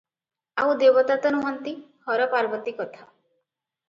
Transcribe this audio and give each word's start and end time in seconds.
ଆଉ 0.61 0.71
ଦେବତା 0.83 1.17
ତ 1.25 1.31
ନୁହନ୍ତି; 1.35 1.73
ହର 2.07 2.25
ପାର୍ବତୀ 2.31 2.73
କଥା। 2.81 3.05